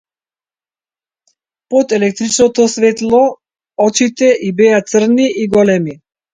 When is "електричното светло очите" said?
1.99-4.33